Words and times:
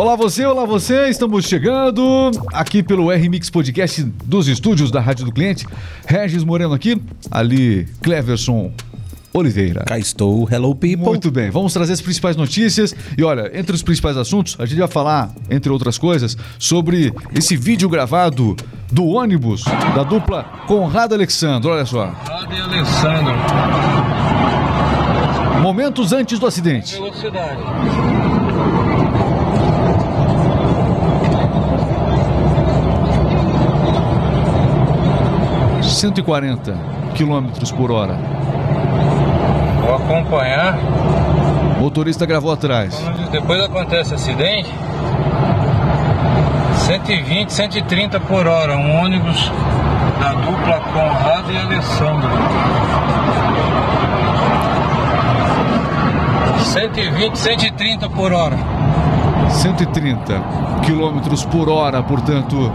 Olá 0.00 0.16
você, 0.16 0.46
olá 0.46 0.64
você, 0.64 1.10
estamos 1.10 1.44
chegando 1.44 2.30
aqui 2.54 2.82
pelo 2.82 3.12
R-Mix 3.12 3.50
Podcast 3.50 4.02
dos 4.02 4.48
estúdios 4.48 4.90
da 4.90 4.98
Rádio 4.98 5.26
do 5.26 5.32
Cliente. 5.32 5.66
Regis 6.06 6.42
Moreno 6.42 6.72
aqui, 6.72 6.98
ali 7.30 7.86
Cleverson 8.00 8.72
Oliveira. 9.30 9.84
Cá 9.84 9.98
estou, 9.98 10.48
hello 10.50 10.74
people. 10.74 11.04
Muito 11.04 11.30
bem, 11.30 11.50
vamos 11.50 11.74
trazer 11.74 11.92
as 11.92 12.00
principais 12.00 12.34
notícias 12.34 12.96
e 13.14 13.22
olha, 13.22 13.50
entre 13.52 13.74
os 13.74 13.82
principais 13.82 14.16
assuntos, 14.16 14.56
a 14.58 14.64
gente 14.64 14.78
vai 14.78 14.88
falar, 14.88 15.34
entre 15.50 15.70
outras 15.70 15.98
coisas, 15.98 16.34
sobre 16.58 17.12
esse 17.34 17.54
vídeo 17.54 17.86
gravado 17.86 18.56
do 18.90 19.06
ônibus 19.06 19.64
da 19.94 20.02
dupla 20.02 20.44
Conrado 20.66 21.14
Alexandre, 21.14 21.70
olha 21.70 21.84
só. 21.84 22.06
Conrado 22.06 22.54
e. 22.54 22.58
Momentos 25.60 26.14
antes 26.14 26.38
do 26.38 26.46
acidente. 26.46 26.94
Velocidade. 26.94 28.19
Cento 36.00 36.18
e 36.18 36.22
quarenta 36.22 36.74
quilômetros 37.14 37.70
por 37.72 37.92
hora. 37.92 38.14
Vou 39.84 39.96
acompanhar. 39.96 40.78
O 41.76 41.82
motorista 41.82 42.24
gravou 42.24 42.50
atrás. 42.50 42.98
Quando 42.98 43.30
depois 43.30 43.62
acontece 43.62 44.14
acidente, 44.14 44.70
120, 46.86 47.52
130 47.52 48.18
por 48.20 48.46
hora. 48.46 48.78
Um 48.78 49.02
ônibus 49.02 49.52
da 50.18 50.32
dupla 50.32 50.80
Conrado 50.90 51.52
e 51.52 51.58
Alessandro. 51.58 52.30
120, 56.64 57.38
130 57.38 58.08
por 58.08 58.32
hora. 58.32 58.56
130 59.50 60.42
quilômetros 60.82 61.44
por 61.44 61.68
hora, 61.68 62.02
portanto, 62.02 62.72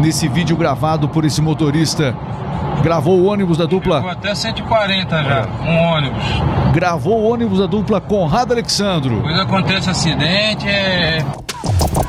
nesse 0.00 0.28
vídeo 0.28 0.56
gravado 0.56 1.08
por 1.08 1.24
esse 1.24 1.40
motorista. 1.40 2.14
Gravou 2.82 3.18
o 3.18 3.26
ônibus 3.26 3.58
da 3.58 3.66
dupla. 3.66 4.12
até 4.12 4.34
140 4.34 5.22
já, 5.24 5.48
um 5.62 5.76
ônibus. 5.78 6.24
Gravou 6.72 7.20
o 7.20 7.32
ônibus 7.32 7.58
da 7.58 7.66
dupla 7.66 8.00
Conrado 8.00 8.52
Alexandro. 8.52 9.16
Depois 9.16 9.40
acontece 9.40 9.90
acidente, 9.90 10.68
é 10.68 11.24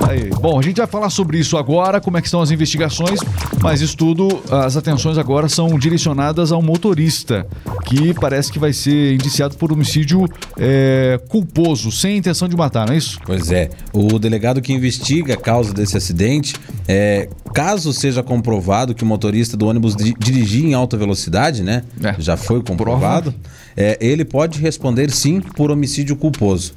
Aí. 0.07 0.29
Bom, 0.41 0.57
a 0.59 0.61
gente 0.61 0.77
vai 0.77 0.87
falar 0.87 1.09
sobre 1.09 1.37
isso 1.37 1.57
agora, 1.57 1.99
como 2.01 2.17
é 2.17 2.21
que 2.21 2.27
estão 2.27 2.41
as 2.41 2.51
investigações, 2.51 3.19
mas 3.61 3.81
isso 3.81 3.95
tudo, 3.95 4.41
as 4.49 4.75
atenções 4.77 5.17
agora 5.17 5.47
são 5.47 5.77
direcionadas 5.77 6.51
ao 6.51 6.61
motorista, 6.61 7.45
que 7.85 8.13
parece 8.13 8.51
que 8.51 8.57
vai 8.59 8.73
ser 8.73 9.13
indiciado 9.13 9.55
por 9.55 9.71
homicídio 9.71 10.25
é, 10.57 11.19
culposo, 11.27 11.91
sem 11.91 12.17
intenção 12.17 12.47
de 12.47 12.55
matar, 12.55 12.87
não 12.87 12.93
é 12.93 12.97
isso? 12.97 13.19
Pois 13.25 13.51
é, 13.51 13.69
o 13.93 14.17
delegado 14.17 14.61
que 14.61 14.73
investiga 14.73 15.33
a 15.33 15.37
causa 15.37 15.73
desse 15.73 15.95
acidente, 15.97 16.55
é, 16.87 17.29
caso 17.53 17.93
seja 17.93 18.23
comprovado 18.23 18.95
que 18.95 19.03
o 19.03 19.07
motorista 19.07 19.55
do 19.57 19.67
ônibus 19.67 19.95
di- 19.95 20.15
dirigia 20.17 20.67
em 20.67 20.73
alta 20.73 20.97
velocidade, 20.97 21.61
né? 21.63 21.83
É. 22.03 22.15
Já 22.19 22.35
foi 22.37 22.61
comprovado. 22.63 23.33
É, 23.79 23.97
ele 24.01 24.25
pode 24.25 24.59
responder 24.59 25.09
sim 25.09 25.39
por 25.39 25.71
homicídio 25.71 26.17
culposo. 26.17 26.73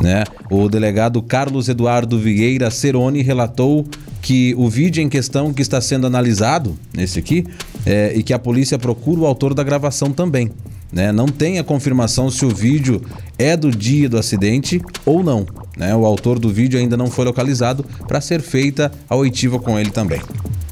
Né? 0.00 0.24
O 0.50 0.66
delegado 0.66 1.20
Carlos 1.20 1.68
Eduardo 1.68 2.18
Vieira 2.18 2.70
Ceroni 2.70 3.20
relatou 3.20 3.86
que 4.22 4.54
o 4.56 4.66
vídeo 4.66 5.02
em 5.02 5.10
questão 5.10 5.52
que 5.52 5.60
está 5.60 5.78
sendo 5.78 6.06
analisado, 6.06 6.74
esse 6.96 7.18
aqui, 7.18 7.46
é, 7.84 8.14
e 8.16 8.22
que 8.22 8.32
a 8.32 8.38
polícia 8.38 8.78
procura 8.78 9.20
o 9.20 9.26
autor 9.26 9.52
da 9.52 9.62
gravação 9.62 10.10
também. 10.10 10.50
né? 10.90 11.12
Não 11.12 11.26
tem 11.26 11.58
a 11.58 11.64
confirmação 11.64 12.30
se 12.30 12.46
o 12.46 12.48
vídeo 12.48 13.02
é 13.38 13.54
do 13.54 13.70
dia 13.70 14.08
do 14.08 14.16
acidente 14.16 14.80
ou 15.04 15.22
não. 15.22 15.46
né? 15.76 15.94
O 15.94 16.06
autor 16.06 16.38
do 16.38 16.48
vídeo 16.48 16.80
ainda 16.80 16.96
não 16.96 17.10
foi 17.10 17.26
localizado 17.26 17.84
para 18.06 18.22
ser 18.22 18.40
feita 18.40 18.90
a 19.06 19.14
oitiva 19.14 19.58
com 19.58 19.78
ele 19.78 19.90
também. 19.90 20.20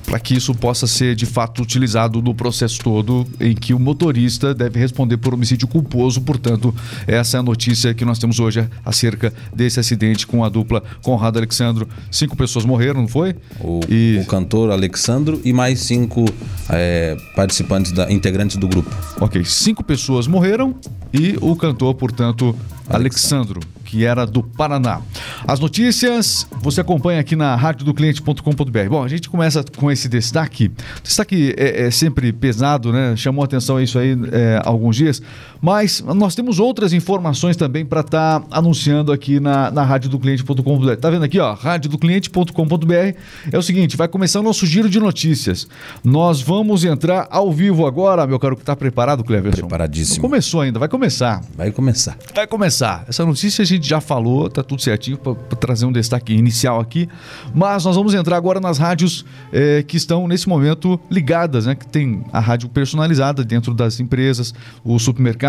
Para 0.07 0.21
que 0.21 0.35
isso 0.37 0.55
possa 0.55 0.87
ser 0.87 1.17
de 1.17 1.27
fato 1.27 1.61
utilizado 1.63 2.23
no 2.23 2.33
processo 2.33 2.79
todo, 2.81 3.27
em 3.41 3.55
que 3.55 3.75
o 3.75 3.79
motorista 3.79 4.55
deve 4.55 4.79
responder 4.79 5.17
por 5.17 5.35
homicídio 5.35 5.67
culposo. 5.67 6.21
Portanto, 6.21 6.73
essa 7.09 7.37
é 7.37 7.41
a 7.41 7.43
notícia 7.43 7.93
que 7.93 8.05
nós 8.05 8.19
temos 8.19 8.39
hoje 8.39 8.67
acerca 8.85 9.33
desse 9.53 9.81
acidente 9.81 10.25
com 10.27 10.45
a 10.45 10.49
dupla 10.49 10.81
Conrado 11.03 11.39
Alexandro. 11.39 11.89
Cinco 12.11 12.37
pessoas 12.37 12.65
morreram, 12.65 13.01
não 13.03 13.09
foi? 13.09 13.35
O, 13.61 13.81
E- 13.89 14.21
o 14.23 14.27
cantor 14.27 14.71
Alexandro 14.71 15.41
e 15.45 15.53
mais 15.53 15.81
cinco 15.81 16.25
é, 16.71 17.17
participantes, 17.35 17.91
da, 17.91 18.11
integrantes 18.11 18.57
do 18.57 18.69
grupo. 18.69 18.89
Ok, 19.21 19.45
cinco 19.45 19.83
pessoas 19.83 20.29
morreram 20.29 20.77
e 21.13 21.37
o 21.41 21.57
cantor, 21.57 21.95
portanto, 21.95 22.55
Alexandro, 22.89 23.59
que 23.87 24.05
era 24.05 24.27
do 24.27 24.43
Paraná. 24.43 25.01
As 25.47 25.61
notícias 25.61 26.47
você 26.61 26.81
acompanha 26.81 27.21
aqui 27.21 27.37
na 27.37 27.55
radiodocliente.com.br. 27.55 28.89
Bom, 28.91 29.03
a 29.03 29.09
gente 29.09 29.31
começa 29.31 29.65
com 29.77 29.91
esse 29.91 30.09
destaque. 30.09 30.71
Destaque 31.03 31.55
é, 31.57 31.87
é 31.87 31.91
sempre 31.91 32.33
pesado, 32.33 32.93
né? 32.93 33.15
Chamou 33.17 33.45
atenção 33.45 33.81
isso 33.81 33.99
aí 33.99 34.17
é, 34.33 34.61
alguns 34.65 34.97
dias, 34.97 35.23
mas 35.67 36.01
nós 36.15 36.37
temos 36.37 36.61
outras 36.61 36.93
informações 36.93 37.57
também 37.57 37.85
para 37.85 38.01
estar 38.01 38.41
anunciando 38.53 39.11
aqui 39.11 39.41
na, 39.41 39.69
na 39.69 39.83
radiodocliente.com.br. 39.83 40.95
Tá 40.95 41.11
vendo 41.11 41.25
aqui, 41.25 41.41
ó? 41.41 41.55
radiodocliente.com.br. 41.55 43.19
É 43.51 43.59
o 43.59 43.63
seguinte, 43.63 43.97
vai 43.97 44.07
começar 44.07 44.39
o 44.39 44.45
nosso 44.45 44.65
giro 44.65 44.89
de 44.89 45.01
notícias. 45.01 45.67
Nós 46.05 46.41
vamos 46.41 46.85
entrar 46.85 47.27
ao 47.33 47.53
vivo 47.53 47.85
agora, 47.85 48.25
meu 48.29 48.39
caro, 48.39 48.57
que 48.57 48.63
tá 48.63 48.77
preparado, 48.77 49.25
Cleverson? 49.25 49.63
Preparadíssimo. 49.63 50.23
Não 50.23 50.31
começou 50.31 50.61
ainda, 50.61 50.79
vai 50.79 50.89
começar. 50.89 51.43
Vai 51.57 51.73
começar. 51.73 52.17
Vai 52.33 52.47
começar. 52.47 53.05
Essa 53.09 53.27
notícia 53.27 53.63
a 53.63 53.67
gente 53.67 53.89
já 53.89 54.01
falou, 54.01 54.49
tá 54.49 54.63
tudo 54.63 54.81
certinho 54.81 55.19
para 55.19 55.35
trazer 55.57 55.85
um 55.85 55.91
destaque 55.91 56.33
inicial 56.33 56.79
aqui. 56.79 57.09
Mas 57.53 57.85
nós 57.85 57.97
vamos 57.97 58.15
entrar 58.15 58.37
agora 58.37 58.61
nas 58.61 58.79
rádios 58.79 59.25
eh, 59.53 59.83
que 59.83 59.97
estão 59.97 60.29
nesse 60.29 60.49
momento 60.49 61.01
ligadas, 61.11 61.67
né? 61.67 61.75
Que 61.75 61.89
tem 61.89 62.23
a 62.33 62.39
rádio 62.39 62.69
personalizada 62.69 63.43
dentro 63.43 63.75
das 63.75 63.99
empresas, 63.99 64.55
os 64.85 65.03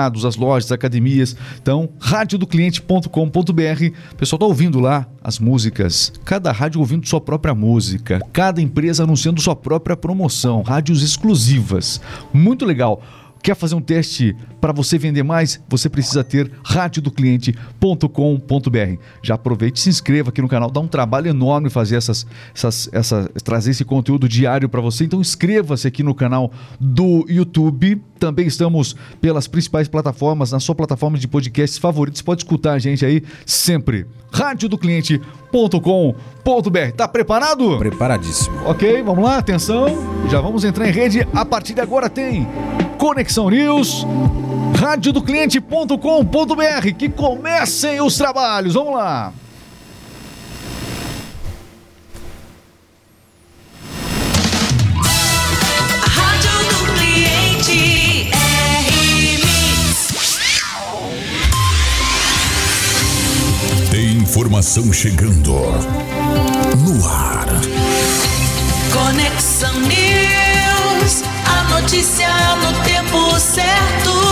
supermercados, 0.07 0.25
as 0.25 0.35
lojas, 0.35 0.65
as 0.65 0.71
academias. 0.71 1.35
Então, 1.61 1.89
radiodocliente.com.br. 1.99 4.15
Pessoal 4.17 4.39
tá 4.39 4.45
ouvindo 4.45 4.79
lá 4.79 5.07
as 5.23 5.39
músicas. 5.39 6.11
Cada 6.23 6.51
rádio 6.51 6.79
ouvindo 6.79 7.07
sua 7.07 7.21
própria 7.21 7.53
música. 7.53 8.19
Cada 8.31 8.61
empresa 8.61 9.03
anunciando 9.03 9.41
sua 9.41 9.55
própria 9.55 9.97
promoção. 9.97 10.61
Rádios 10.61 11.03
exclusivas. 11.03 12.01
Muito 12.33 12.65
legal. 12.65 13.01
Quer 13.47 13.55
fazer 13.55 13.75
um 13.75 13.81
teste 13.81 14.35
para 14.59 14.73
você 14.73 14.97
vender 14.97 15.23
mais? 15.23 15.63
Você 15.69 15.87
precisa 15.87 16.21
ter 16.21 16.51
radiodocliente.com.br. 16.65 19.01
Já 19.23 19.35
aproveite 19.35 19.79
e 19.79 19.83
se 19.83 19.87
inscreva 19.87 20.31
aqui 20.31 20.41
no 20.41 20.49
canal. 20.49 20.69
Dá 20.69 20.81
um 20.81 20.87
trabalho 20.87 21.29
enorme 21.29 21.69
fazer 21.69 21.95
essas, 21.95 22.27
essas, 22.53 22.89
essa, 22.91 23.31
trazer 23.45 23.71
esse 23.71 23.85
conteúdo 23.85 24.27
diário 24.27 24.67
para 24.67 24.81
você. 24.81 25.05
Então 25.05 25.21
inscreva-se 25.21 25.87
aqui 25.87 26.03
no 26.03 26.13
canal 26.13 26.51
do 26.77 27.25
YouTube. 27.29 28.03
Também 28.19 28.47
estamos 28.47 28.97
pelas 29.21 29.47
principais 29.47 29.87
plataformas, 29.87 30.51
na 30.51 30.59
sua 30.59 30.75
plataforma 30.75 31.17
de 31.17 31.25
podcasts 31.25 31.77
favoritos. 31.77 32.21
Pode 32.21 32.41
escutar 32.41 32.73
a 32.73 32.79
gente 32.79 33.05
aí 33.05 33.23
sempre. 33.45 34.05
radiodocliente.com.br. 34.29 36.91
Tá 36.97 37.07
preparado? 37.07 37.77
Preparadíssimo. 37.77 38.57
Ok, 38.65 39.01
vamos 39.03 39.23
lá, 39.23 39.37
atenção. 39.37 39.85
Já 40.29 40.41
vamos 40.41 40.65
entrar 40.65 40.89
em 40.89 40.91
rede. 40.91 41.25
A 41.33 41.45
partir 41.45 41.73
de 41.73 41.79
agora 41.79 42.09
tem 42.09 42.45
Conexão 42.97 43.49
News, 43.49 44.05
radiodocliente.com.br. 44.79 46.93
Que 46.97 47.09
comecem 47.09 48.01
os 48.01 48.17
trabalhos. 48.17 48.73
Vamos 48.73 48.95
lá. 48.95 49.31
A 56.03 56.07
Rádio 56.09 56.49
do 56.69 56.75
Cliente 56.93 58.31
R-Mix. 58.87 60.39
Tem 63.91 64.17
informação 64.17 64.91
chegando 64.91 65.53
no 66.83 67.07
ar. 67.07 67.45
Conexão 68.91 69.79
News. 69.81 71.21
A 71.45 71.63
notícia 71.79 72.27
no 72.57 72.73
certo. 73.47 74.27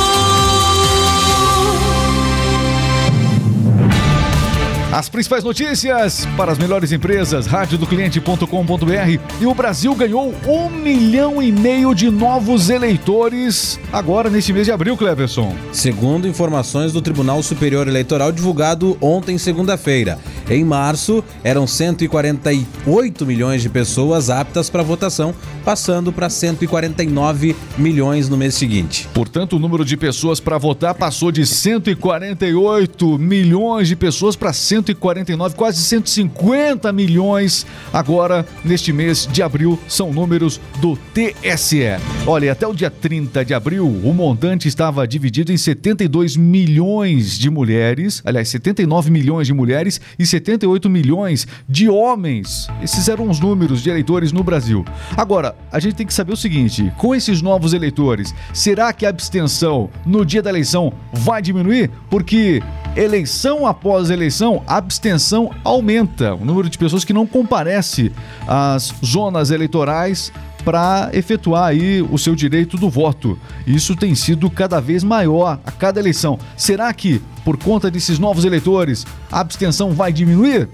As 4.96 5.10
principais 5.10 5.44
notícias 5.44 6.26
para 6.38 6.54
as 6.54 6.58
melhores 6.58 6.94
empresas, 6.94 7.48
radiodocliente.com.br 7.48 9.20
e 9.42 9.46
o 9.46 9.54
Brasil 9.54 9.94
ganhou 9.94 10.34
um 10.48 10.70
milhão 10.70 11.44
e 11.44 11.52
meio 11.52 11.94
de 11.94 12.10
novos 12.10 12.70
eleitores 12.70 13.78
agora 13.92 14.30
neste 14.30 14.54
mês 14.54 14.68
de 14.68 14.72
abril, 14.72 14.96
Cleverson. 14.96 15.54
Segundo 15.74 16.30
informações 16.30 16.94
do 16.94 17.02
Tribunal 17.02 17.44
Superior 17.44 17.90
Eleitoral 17.90 18.32
divulgado 18.32 18.98
ontem, 19.02 19.38
segunda-feira, 19.38 20.18
Em 20.50 20.64
março, 20.64 21.24
eram 21.44 21.66
148 21.66 23.26
milhões 23.26 23.64
de 23.64 23.70
pessoas 23.70 24.30
aptas 24.30 24.70
para 24.70 24.84
votação, 24.84 25.34
passando 25.64 26.14
para 26.14 26.30
149 26.30 27.56
milhões 27.78 28.30
no 28.30 28.38
mês 28.38 28.54
seguinte. 28.54 29.10
Portanto, 29.12 29.56
o 29.56 29.60
número 29.60 29.84
de 29.84 29.98
pessoas 29.98 30.40
para 30.40 30.60
votar 30.60 30.94
passou 30.94 31.32
de 31.32 31.46
148 31.48 33.18
milhões 33.18 33.88
de 33.88 33.96
pessoas 33.96 34.36
para 34.36 34.54
149, 34.54 35.56
quase 35.56 35.82
150 35.82 36.94
milhões. 36.94 37.66
Agora, 37.92 38.46
neste 38.64 38.94
mês 38.94 39.28
de 39.32 39.42
abril, 39.42 39.80
são 39.88 40.14
números 40.14 40.62
do 40.80 40.96
TSE. 41.14 41.98
Olha, 42.28 42.52
até 42.52 42.68
o 42.68 42.74
dia 42.74 42.92
30 42.92 43.44
de 43.44 43.54
abril, 43.54 43.88
o 43.88 44.14
montante 44.14 44.68
estava 44.68 45.08
dividido 45.08 45.52
em 45.52 45.58
72 45.58 46.38
milhões 46.38 47.38
de 47.38 47.50
mulheres, 47.50 48.22
aliás, 48.24 48.50
79 48.50 49.10
milhões 49.10 49.48
de 49.48 49.54
mulheres 49.54 50.00
e 50.20 50.26
78 50.36 50.90
milhões 50.90 51.48
de 51.68 51.90
homens. 51.90 52.68
Esses 52.82 53.08
eram 53.08 53.30
os 53.30 53.40
números 53.40 53.82
de 53.82 53.90
eleitores 53.90 54.32
no 54.32 54.44
Brasil. 54.44 54.84
Agora, 55.16 55.56
a 55.72 55.80
gente 55.80 55.96
tem 55.96 56.06
que 56.06 56.14
saber 56.14 56.34
o 56.34 56.38
seguinte: 56.38 56.92
com 56.98 57.16
esses 57.16 57.42
novos 57.42 57.74
eleitores, 57.74 58.34
será 58.54 58.92
que 58.92 59.06
a 59.06 59.10
abstenção 59.10 59.90
no 60.06 60.26
dia 60.26 60.42
da 60.42 60.50
eleição 60.50 60.94
vai 61.14 61.42
diminuir? 61.42 61.90
Porque 62.10 62.62
eleição 62.96 63.66
após 63.66 64.10
eleição, 64.10 64.62
a 64.68 64.78
abstenção 64.78 65.52
aumenta. 65.64 66.36
O 66.36 66.44
número 66.44 66.70
de 66.70 66.78
pessoas 66.78 67.06
que 67.06 67.14
não 67.14 67.26
comparece 67.26 68.12
às 68.48 68.94
zonas 69.04 69.52
eleitorais 69.52 70.32
para 70.66 71.12
efetuar 71.14 71.66
aí 71.66 72.02
o 72.02 72.18
seu 72.18 72.36
direito 72.36 72.76
do 72.76 72.90
voto. 72.90 73.40
Isso 73.68 73.96
tem 73.96 74.16
sido 74.16 74.50
cada 74.50 74.82
vez 74.82 75.04
maior 75.04 75.60
a 75.64 75.72
cada 75.72 76.00
eleição. 76.00 76.40
Será 76.58 76.92
que, 76.92 77.22
por 77.46 77.56
conta 77.56 77.92
desses 77.92 78.18
novos 78.18 78.44
eleitores, 78.44 79.06
a 79.32 79.40
abstenção 79.40 79.94
vai 79.94 80.12
diminuir? 80.12 80.68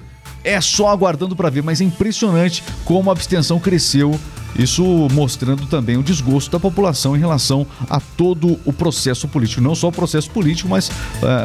É 0.44 0.60
só 0.62 0.88
aguardando 0.88 1.36
para 1.36 1.50
ver, 1.50 1.62
mas 1.62 1.82
é 1.82 1.84
impressionante 1.84 2.64
como 2.86 3.10
a 3.10 3.14
abstenção 3.14 3.60
cresceu. 3.60 4.18
Isso 4.57 4.83
mostrando 5.12 5.65
também 5.65 5.98
o 5.98 6.03
desgosto 6.03 6.51
da 6.51 6.59
população 6.59 7.15
em 7.15 7.19
relação 7.19 7.65
a 7.89 8.00
todo 8.00 8.59
o 8.65 8.74
processo 8.74 9.27
político, 9.27 9.62
não 9.62 9.75
só 9.75 9.88
o 9.88 9.92
processo 9.92 10.30
político, 10.31 10.69
mas 10.69 10.92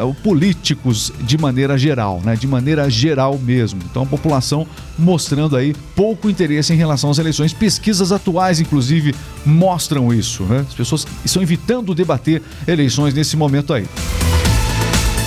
o 0.05 0.15
políticos 0.15 1.13
de 1.21 1.39
maneira 1.39 1.79
geral, 1.79 2.21
né? 2.25 2.37
De 2.37 2.47
maneira 2.47 2.89
geral 2.91 3.39
mesmo. 3.39 3.81
Então 3.91 4.03
a 4.03 4.07
população 4.07 4.67
mostrando 4.99 5.57
aí 5.57 5.75
pouco 5.95 6.29
interesse 6.29 6.73
em 6.73 6.77
relação 6.77 7.11
às 7.11 7.19
eleições. 7.19 7.53
Pesquisas 7.53 8.13
atuais, 8.13 8.61
inclusive, 8.61 9.15
mostram 9.45 10.13
isso, 10.13 10.43
né? 10.45 10.65
As 10.69 10.75
pessoas 10.75 11.07
estão 11.25 11.43
evitando 11.43 11.95
debater 11.95 12.43
eleições 12.67 13.15
nesse 13.15 13.37
momento 13.37 13.73
aí. 13.73 13.87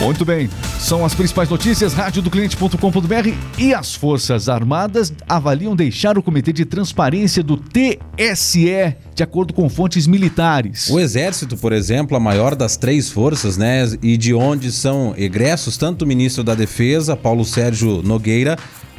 Muito 0.02 0.24
bem, 0.24 0.50
são 0.80 1.04
as 1.04 1.14
principais 1.14 1.50
notícias, 1.50 1.94
radiodocliente.com.br 1.94 3.30
e 3.58 3.74
as 3.74 3.94
Forças 3.94 4.48
Armadas 4.48 5.12
avaliam 5.28 5.76
deixar 5.76 6.18
o 6.18 6.24
Comitê 6.24 6.54
de 6.54 6.64
Transparência 6.64 7.44
do 7.44 7.58
TSE, 7.58 8.96
de 9.14 9.22
acordo 9.24 9.54
com 9.54 9.68
fontes 9.68 10.08
militares. 10.08 10.90
O 10.90 11.02
Exército, 11.02 11.58
por 11.58 11.74
exemplo, 11.74 12.16
a 12.16 12.20
maior 12.20 12.56
das 12.56 12.78
três 12.78 13.10
forças, 13.10 13.58
né, 13.58 13.92
e 14.02 14.16
de 14.16 14.34
onde 14.34 14.72
são 14.72 15.14
egressos 15.18 15.76
tanto 15.76 16.06
o 16.06 16.08
ministro 16.08 16.46
da 16.46 16.56
Defesa, 16.56 17.18
Paulo 17.18 17.44
Sérgio 17.44 18.02
Nogueira, 18.02 18.58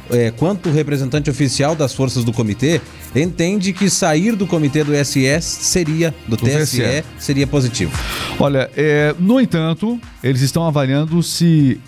é, 0.09 0.31
quanto 0.31 0.69
o 0.69 0.71
representante 0.71 1.29
oficial 1.29 1.75
das 1.75 1.93
forças 1.93 2.23
do 2.23 2.33
comitê, 2.33 2.81
entende 3.15 3.73
que 3.73 3.89
sair 3.89 4.35
do 4.35 4.47
comitê 4.47 4.83
do 4.83 4.93
SS 4.93 5.43
seria, 5.43 6.13
do, 6.27 6.37
TSE, 6.37 6.81
TSE. 6.81 7.03
seria 7.19 7.47
positivo. 7.47 7.91
Olha, 8.39 8.69
é, 8.75 9.13
no 9.19 9.39
entanto, 9.39 9.99
eles 10.23 10.41
estão 10.41 10.65
avaliando 10.65 11.21
se 11.21 11.79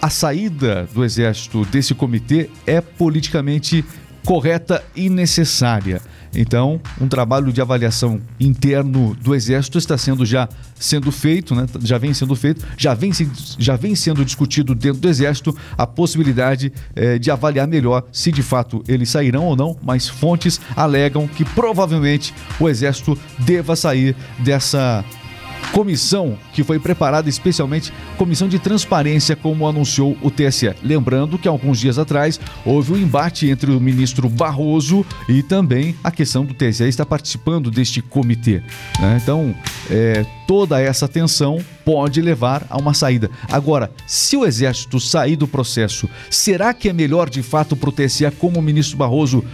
a 0.00 0.10
saída 0.10 0.88
do 0.92 1.04
Exército 1.04 1.64
desse 1.64 1.94
comitê 1.94 2.50
é 2.66 2.80
politicamente 2.80 3.84
correta 4.24 4.82
e 4.94 5.08
necessária. 5.08 6.00
Então, 6.34 6.80
um 7.00 7.08
trabalho 7.08 7.52
de 7.52 7.60
avaliação 7.60 8.20
interno 8.38 9.14
do 9.14 9.34
Exército 9.34 9.78
está 9.78 9.96
sendo 9.96 10.26
já 10.26 10.48
sendo 10.78 11.10
feito, 11.12 11.54
né? 11.54 11.66
já 11.82 11.98
vem 11.98 12.12
sendo 12.12 12.34
feito, 12.34 12.64
já 12.76 12.94
vem, 12.94 13.12
já 13.58 13.76
vem 13.76 13.94
sendo 13.94 14.24
discutido 14.24 14.74
dentro 14.74 15.00
do 15.00 15.08
Exército 15.08 15.56
a 15.78 15.86
possibilidade 15.86 16.72
eh, 16.94 17.18
de 17.18 17.30
avaliar 17.30 17.66
melhor 17.66 18.04
se 18.12 18.32
de 18.32 18.42
fato 18.42 18.82
eles 18.88 19.08
sairão 19.08 19.44
ou 19.44 19.56
não, 19.56 19.76
mas 19.82 20.08
fontes 20.08 20.60
alegam 20.76 21.28
que 21.28 21.44
provavelmente 21.44 22.34
o 22.58 22.68
Exército 22.68 23.16
deva 23.38 23.76
sair 23.76 24.16
dessa 24.40 25.04
comissão 25.74 26.38
que 26.52 26.62
foi 26.62 26.78
preparada 26.78 27.28
especialmente 27.28 27.92
comissão 28.16 28.48
de 28.48 28.60
transparência, 28.60 29.34
como 29.34 29.66
anunciou 29.66 30.16
o 30.22 30.30
TSE. 30.30 30.72
Lembrando 30.84 31.36
que 31.36 31.48
alguns 31.48 31.80
dias 31.80 31.98
atrás 31.98 32.38
houve 32.64 32.92
um 32.92 32.96
embate 32.96 33.50
entre 33.50 33.72
o 33.72 33.80
ministro 33.80 34.28
Barroso 34.28 35.04
e 35.28 35.42
também 35.42 35.96
a 36.04 36.12
questão 36.12 36.44
do 36.44 36.54
TSE 36.54 36.84
estar 36.84 37.04
participando 37.04 37.72
deste 37.72 38.00
comitê. 38.00 38.62
né? 39.00 39.18
Então, 39.20 39.52
é, 39.90 40.24
toda 40.46 40.80
essa 40.80 41.08
tensão 41.08 41.58
pode 41.84 42.22
levar 42.22 42.64
a 42.70 42.78
uma 42.78 42.94
saída. 42.94 43.28
Agora, 43.50 43.90
se 44.06 44.36
o 44.36 44.46
Exército 44.46 45.00
sair 45.00 45.34
do 45.34 45.48
processo, 45.48 46.08
será 46.30 46.72
que 46.72 46.88
é 46.88 46.92
melhor 46.92 47.28
de 47.28 47.42
fato 47.42 47.74
para 47.74 47.88
o 47.88 47.92
TSE, 47.92 48.30
como 48.38 48.60
o 48.60 48.62
ministro 48.62 48.96
Barroso 48.96 49.44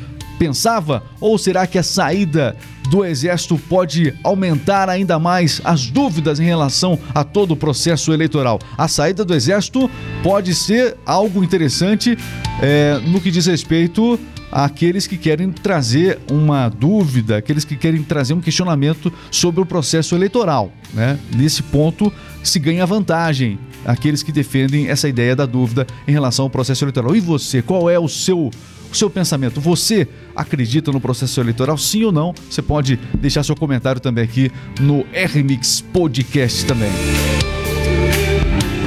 pensava? 0.41 1.03
Ou 1.21 1.37
será 1.37 1.67
que 1.67 1.79
a 1.79 1.83
saída 1.83 2.57
do 2.89 3.05
Exército 3.05 3.59
pode 3.69 4.15
aumentar 4.25 4.89
ainda 4.89 5.19
mais 5.19 5.61
as 5.63 5.91
dúvidas 5.91 6.41
em 6.41 6.45
relação 6.45 6.99
a 7.15 7.23
todo 7.23 7.51
o 7.51 7.57
processo 7.57 8.11
eleitoral? 8.11 8.59
A 8.79 8.89
saída 8.89 9.23
do 9.23 9.35
Exército 9.35 9.91
pode 10.23 10.55
ser 10.55 10.97
algo 11.05 11.45
interessante 11.45 12.17
é, 12.63 12.99
no 13.07 13.21
que 13.21 13.31
diz 13.31 13.45
respeito 13.45 14.19
àqueles 14.51 15.07
que 15.07 15.19
querem 15.19 15.53
trazer 15.53 16.19
uma 16.31 16.71
dúvida, 16.71 17.37
aqueles 17.37 17.63
que 17.63 17.77
querem 17.77 18.03
trazer 18.03 18.33
um 18.33 18.41
questionamento 18.41 19.13
sobre 19.31 19.61
o 19.61 19.67
processo 19.67 20.15
eleitoral. 20.15 20.73
Né? 20.95 21.19
Nesse 21.37 21.63
ponto 21.63 22.11
se 22.43 22.59
ganha 22.59 22.87
vantagem 22.87 23.59
aqueles 23.85 24.23
que 24.23 24.33
defendem 24.33 24.89
essa 24.89 25.07
ideia 25.07 25.37
da 25.37 25.45
dúvida 25.45 25.87
em 26.09 26.13
relação 26.13 26.47
ao 26.47 26.51
processo 26.51 26.83
eleitoral. 26.83 27.15
E 27.15 27.21
você, 27.21 27.61
qual 27.61 27.91
é 27.91 27.99
o 27.99 28.09
seu 28.09 28.51
o 28.91 28.95
seu 28.97 29.11
pensamento. 29.11 29.61
Você 29.61 30.09
acredita 30.35 30.93
no 30.93 31.01
processo 31.01 31.41
eleitoral, 31.41 31.77
sim 31.79 32.05
ou 32.05 32.13
não? 32.13 32.35
Você 32.49 32.63
pode 32.63 32.97
deixar 33.15 33.43
seu 33.43 33.57
comentário 33.57 34.01
também 34.01 34.25
aqui 34.25 34.51
no 34.81 35.05
RMix 35.13 35.81
Podcast 35.81 36.65
também. 36.67 36.91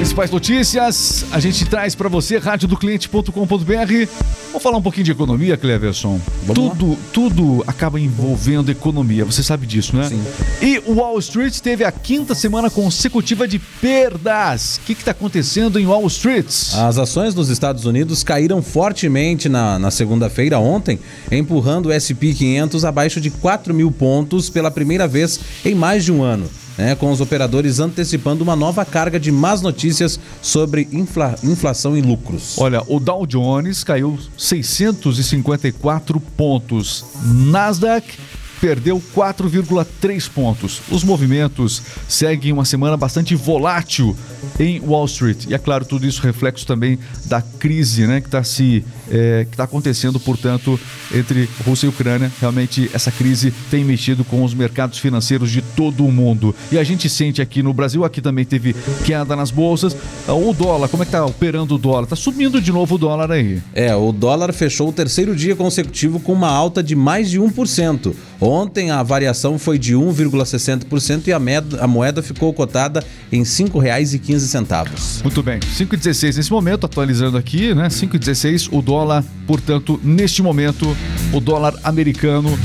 Principais 0.03 0.29
notícias, 0.29 1.25
a 1.31 1.39
gente 1.39 1.63
traz 1.63 1.95
para 1.95 2.09
você, 2.09 2.38
radiodocliente.com.br. 2.38 4.11
Vamos 4.47 4.61
falar 4.61 4.77
um 4.77 4.81
pouquinho 4.81 5.05
de 5.05 5.11
economia, 5.13 5.55
Cleverson. 5.55 6.19
Vamos 6.45 6.61
lá. 6.61 6.75
tudo, 6.75 6.97
tudo 7.13 7.63
acaba 7.65 7.97
envolvendo 7.97 8.69
economia, 8.69 9.23
você 9.23 9.41
sabe 9.41 9.65
disso, 9.65 9.95
né? 9.95 10.09
Sim. 10.09 10.21
E 10.61 10.77
o 10.85 10.95
Wall 10.95 11.17
Street 11.19 11.57
teve 11.61 11.85
a 11.85 11.91
quinta 11.91 12.35
semana 12.35 12.69
consecutiva 12.69 13.47
de 13.47 13.59
perdas. 13.59 14.75
O 14.75 14.81
que 14.81 14.91
está 14.91 15.11
acontecendo 15.11 15.79
em 15.79 15.85
Wall 15.85 16.05
Street? 16.07 16.53
As 16.73 16.97
ações 16.97 17.33
nos 17.33 17.47
Estados 17.47 17.85
Unidos 17.85 18.25
caíram 18.25 18.61
fortemente 18.61 19.47
na, 19.47 19.79
na 19.79 19.89
segunda-feira, 19.89 20.60
ontem, 20.60 21.00
empurrando 21.31 21.88
o 21.88 21.93
SP 21.95 22.36
500 22.36 22.83
abaixo 22.83 23.22
de 23.22 23.31
4 23.31 23.74
mil 23.74 23.89
pontos 23.89 24.50
pela 24.50 24.69
primeira 24.69 25.07
vez 25.07 25.39
em 25.63 25.74
mais 25.74 26.03
de 26.03 26.12
um 26.12 26.22
ano. 26.22 26.50
Né, 26.77 26.96
com 26.96 27.12
os 27.12 27.22
operadores 27.22 27.80
antecipando 27.80 28.44
uma 28.44 28.56
nova 28.56 28.84
carga 28.86 29.20
de 29.20 29.32
más 29.32 29.62
notícias 29.62 30.20
sobre 30.42 30.88
infla- 30.92 31.36
inflação 31.44 31.96
e 31.98 32.01
lucros. 32.01 32.56
Olha, 32.58 32.82
o 32.88 33.00
Dow 33.00 33.25
Jones 33.25 33.84
caiu 33.84 34.18
654 34.38 36.20
pontos. 36.20 37.06
Nasdaq 37.24 38.18
perdeu 38.62 39.01
4,3 39.13 40.30
pontos. 40.30 40.82
Os 40.89 41.03
movimentos 41.03 41.82
seguem 42.08 42.53
uma 42.53 42.63
semana 42.63 42.96
bastante 42.96 43.36
volátil 43.36 44.15
em 44.58 44.80
Wall 44.80 45.06
Street. 45.06 45.46
E 45.50 45.53
é 45.53 45.58
claro, 45.58 45.84
tudo 45.84 46.08
isso 46.08 46.22
reflexo 46.22 46.65
também 46.65 46.98
da 47.25 47.42
crise 47.42 48.08
né, 48.08 48.22
que 48.22 48.27
está 48.27 48.42
se 48.44 48.86
é, 49.13 49.46
que 49.50 49.55
tá 49.55 49.63
acontecendo, 49.63 50.20
portanto, 50.20 50.77
entre 51.13 51.48
Rússia 51.65 51.86
e 51.86 51.89
Ucrânia. 51.89 52.32
Realmente 52.41 52.89
essa 52.93 53.12
crise 53.12 53.53
tem 53.70 53.86
mexido 53.86 54.24
com 54.25 54.43
os 54.43 54.53
mercados 54.53 54.98
financeiros 54.98 55.51
de 55.51 55.62
todo 55.62 56.05
o 56.05 56.12
mundo. 56.12 56.53
E 56.72 56.77
a 56.79 56.84
gente 56.84 57.08
sente 57.08 57.41
aqui 57.41 57.62
no 57.62 57.74
Brasil, 57.74 58.03
aqui 58.03 58.20
também 58.22 58.43
teve 58.43 58.75
queda 59.05 59.36
nas 59.36 59.51
bolsas. 59.51 59.96
O 60.27 60.53
dólar, 60.53 60.88
como 60.89 61.03
é 61.03 61.05
que 61.05 61.12
tá 61.12 61.24
operando 61.25 61.75
o 61.75 61.77
dólar? 61.77 62.08
Tá 62.08 62.15
subindo 62.15 62.60
de 62.60 62.72
novo 62.72 62.96
o 62.96 62.98
dólar 62.98 63.32
aí. 63.32 63.62
É, 63.74 63.96
o 63.96 64.12
dólar 64.12 64.51
fechou 64.51 64.89
o 64.89 64.91
terceiro 64.91 65.36
dia 65.36 65.55
consecutivo 65.55 66.20
com 66.20 66.34
uma 66.34 66.50
alta 66.50 66.82
de 66.82 66.96
mais 66.96 67.29
de 67.29 67.39
1%. 67.39 68.13
Ontem 68.41 68.89
a 68.91 69.01
variação 69.03 69.58
foi 69.60 69.77
de 69.77 69.93
1,60% 69.96 71.27
e 71.27 71.34
a, 71.34 71.39
med- 71.39 71.77
a 71.79 71.88
moeda 71.88 72.22
ficou 72.24 72.51
cotada 72.53 73.03
em 73.32 73.39
R$ 73.39 73.43
5,15. 73.46 75.24
Muito 75.24 75.43
bem, 75.43 75.60
5,16 75.60 76.38
nesse 76.38 76.51
momento, 76.51 76.86
atualizando 76.86 77.38
aqui, 77.38 77.74
né? 77.74 77.88
5,16 77.88 78.70
o 78.72 78.82
dólar, 78.82 79.02
dólar. 79.03 79.24
Portanto, 79.45 80.00
neste 80.03 80.41
momento, 80.41 80.95
o 81.33 81.39
dólar 81.39 81.75
americano, 81.83 82.57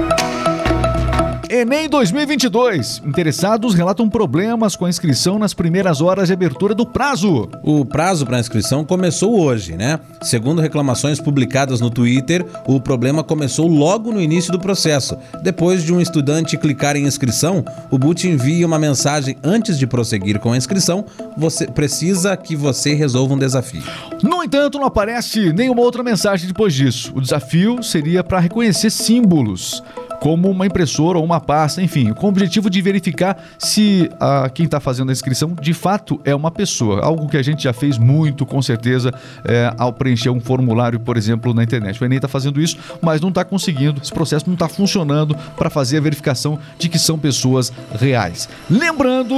Enem 1.57 1.89
2022. 1.89 3.01
Interessados 3.07 3.75
relatam 3.75 4.09
problemas 4.09 4.75
com 4.75 4.87
a 4.87 4.89
inscrição 4.89 5.39
nas 5.39 5.55
primeiras 5.55 6.01
horas 6.01 6.27
de 6.27 6.35
abertura 6.35 6.75
do 6.75 6.85
prazo. 6.85 7.49
O 7.63 7.85
prazo 7.85 8.27
para 8.27 8.41
inscrição 8.41 8.85
começou 8.85 9.39
hoje, 9.39 9.77
né? 9.77 10.01
Segundo 10.21 10.61
reclamações 10.61 11.21
publicadas 11.21 11.81
no 11.81 11.91
Twitter, 11.91 12.45
o 12.67 12.81
problema 12.81 13.23
começou 13.23 13.69
logo 13.69 14.11
no 14.11 14.21
início 14.21 14.51
do 14.51 14.59
processo. 14.59 15.17
Depois 15.45 15.85
de 15.85 15.95
um 15.95 16.01
estudante 16.01 16.59
clicar 16.59 16.97
em 16.97 17.05
inscrição, 17.05 17.65
o 17.89 17.97
BUT 17.97 18.25
envia 18.25 18.67
uma 18.67 18.81
mensagem 18.81 19.37
antes 19.41 19.79
de 19.79 19.87
prosseguir 19.87 20.41
com 20.41 20.53
a 20.53 20.57
inscrição. 20.57 21.05
Você 21.37 21.69
precisa 21.69 22.37
que 22.37 22.57
você 22.57 22.95
resolva 22.95 23.35
um 23.35 23.39
desafio. 23.39 23.85
No 24.25 24.43
entanto, 24.43 24.77
não 24.77 24.89
aparece 24.89 25.53
nenhuma 25.53 25.83
outra 25.83 26.03
mensagem 26.03 26.49
depois 26.49 26.75
disso. 26.75 27.13
O 27.15 27.21
desafio 27.21 27.81
seria 27.81 28.25
para 28.25 28.41
reconhecer 28.41 28.91
símbolos, 28.91 29.85
como 30.25 30.51
uma 30.51 30.65
impressora 30.65 31.19
ou 31.19 31.25
uma 31.25 31.39
pasta, 31.39 31.83
enfim, 31.83 32.15
com 32.15 32.25
o 32.25 32.29
objetivo 32.31 32.71
de 32.71 32.81
verificar 32.81 33.37
se 33.59 34.11
ah, 34.19 34.49
quem 34.49 34.65
está 34.65 34.81
fazendo 34.81 35.11
a 35.11 35.13
inscrição 35.13 35.55
de 35.61 35.75
fato 35.75 36.19
é 36.25 36.35
uma 36.35 36.51
pessoa. 36.51 37.05
Algo 37.05 37.29
que 37.29 37.37
a 37.37 37.43
gente 37.43 37.65
já 37.65 37.75
fez 37.75 37.99
muito, 37.99 38.47
com 38.47 38.63
certeza, 38.63 39.13
é, 39.45 39.71
ao 39.77 39.93
preencher 39.93 40.31
um 40.31 40.41
formulário, 40.41 40.99
por 40.99 41.19
exemplo, 41.19 41.53
na 41.53 41.63
internet. 41.63 42.01
O 42.01 42.07
Enem 42.07 42.17
está 42.17 42.27
fazendo 42.27 42.59
isso, 42.59 42.79
mas 43.03 43.21
não 43.21 43.29
está 43.29 43.45
conseguindo. 43.45 44.01
Esse 44.03 44.15
processo 44.15 44.47
não 44.47 44.55
está 44.55 44.67
funcionando 44.67 45.37
para 45.59 45.69
fazer 45.69 45.99
a 45.99 46.01
verificação 46.01 46.59
de 46.79 46.89
que 46.89 46.99
são 46.99 47.19
pessoas 47.19 47.71
reais. 48.01 48.49
Lembrando 48.71 49.35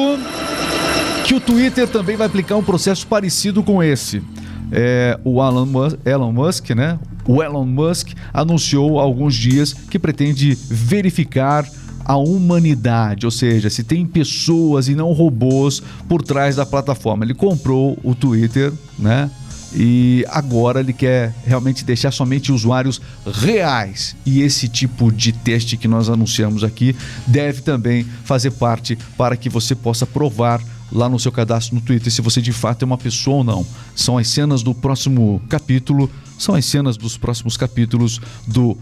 que 1.25 1.35
o 1.35 1.41
Twitter 1.41 1.89
também 1.89 2.17
vai 2.17 2.29
aplicar 2.29 2.55
um 2.55 2.63
processo 2.63 3.05
parecido 3.09 3.61
com 3.61 3.83
esse. 3.83 4.23
É, 4.71 5.19
o 5.25 5.43
Elon 5.43 5.67
Musk, 5.67 5.99
Elon 6.05 6.33
Musk, 6.33 6.71
né? 6.71 6.99
O 7.27 7.43
Elon 7.43 7.67
Musk 7.67 8.11
anunciou 8.33 8.99
há 8.99 9.03
alguns 9.03 9.35
dias 9.35 9.73
que 9.73 9.99
pretende 9.99 10.57
verificar 10.69 11.67
a 12.05 12.17
humanidade, 12.17 13.27
ou 13.27 13.33
seja, 13.33 13.69
se 13.69 13.83
tem 13.83 14.07
pessoas 14.07 14.87
e 14.89 14.95
não 14.95 15.13
robôs 15.13 15.83
por 16.09 16.23
trás 16.23 16.55
da 16.55 16.65
plataforma. 16.65 17.25
Ele 17.25 17.35
comprou 17.35 17.99
o 18.05 18.15
Twitter, 18.15 18.73
né? 18.97 19.29
E 19.75 20.25
agora 20.31 20.81
ele 20.81 20.93
quer 20.93 21.35
realmente 21.45 21.85
deixar 21.85 22.13
somente 22.13 22.53
usuários 22.53 23.01
reais. 23.27 24.15
E 24.25 24.41
esse 24.41 24.69
tipo 24.69 25.11
de 25.11 25.33
teste 25.33 25.77
que 25.77 25.89
nós 25.89 26.09
anunciamos 26.09 26.63
aqui 26.63 26.95
deve 27.27 27.61
também 27.63 28.07
fazer 28.25 28.53
parte 28.53 28.97
para 29.19 29.37
que 29.37 29.49
você 29.49 29.75
possa 29.75 30.07
provar 30.07 30.63
lá 30.93 31.09
no 31.09 31.19
seu 31.19 31.33
cadastro 31.33 31.75
no 31.75 31.81
Twitter 31.81 32.13
se 32.13 32.23
você 32.23 32.41
de 32.41 32.53
fato 32.53 32.83
é 32.83 32.87
uma 32.87 32.99
pessoa 32.99 33.39
ou 33.39 33.45
não. 33.45 33.67
São 33.95 34.19
as 34.19 34.29
cenas 34.29 34.63
do 34.63 34.75
próximo 34.75 35.43
capítulo, 35.49 36.11
são 36.39 36.55
as 36.55 36.65
cenas 36.65 36.97
dos 36.97 37.17
próximos 37.17 37.57
capítulos 37.57 38.21
do 38.47 38.77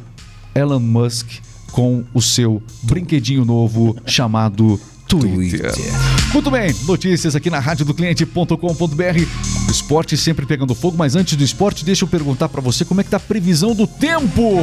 Elon 0.55 0.81
Musk 0.81 1.29
com 1.73 2.05
o 2.15 2.23
seu 2.23 2.63
brinquedinho 2.83 3.45
novo 3.45 3.97
chamado 4.07 4.81
Twitter. 5.09 5.73
Twitter. 5.73 5.93
Muito 6.33 6.51
bem, 6.51 6.75
notícias 6.87 7.35
aqui 7.35 7.51
na 7.51 7.59
rádio 7.59 7.85
do 7.85 7.95
cliente.com.br. 7.95 9.64
Esporte 9.75 10.17
sempre 10.17 10.47
pegando 10.47 10.73
fogo, 10.73 10.97
mas 10.97 11.17
antes 11.17 11.37
do 11.37 11.43
esporte, 11.43 11.85
deixa 11.85 12.05
eu 12.05 12.09
perguntar 12.09 12.49
pra 12.49 12.61
você 12.61 12.85
como 12.85 13.01
é 13.01 13.05
que 13.05 13.11
tá 13.11 13.17
a 13.17 13.21
previsão 13.21 13.75
do 13.75 13.89
tempo. 13.89 14.57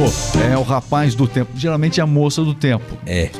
É 0.50 0.56
o 0.56 0.62
rapaz 0.62 1.14
do 1.14 1.26
tempo, 1.28 1.50
geralmente 1.54 2.00
é 2.00 2.02
a 2.02 2.06
moça 2.06 2.42
do 2.42 2.54
tempo. 2.54 2.96
É. 3.06 3.30